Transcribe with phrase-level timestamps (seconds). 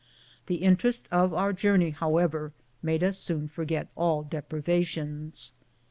[0.47, 5.53] The interest of our journey, however, made us soon forget all deprivations.